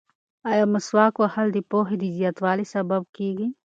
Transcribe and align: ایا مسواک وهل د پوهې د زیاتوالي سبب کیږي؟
ایا 0.51 0.65
مسواک 0.73 1.13
وهل 1.17 1.47
د 1.53 1.57
پوهې 1.69 1.95
د 1.99 2.03
زیاتوالي 2.17 2.65
سبب 2.73 3.01
کیږي؟ 3.17 3.47